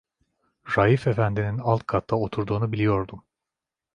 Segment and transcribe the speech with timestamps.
[0.75, 3.23] Raif efendinin alt katta oturduğunu biliyordum.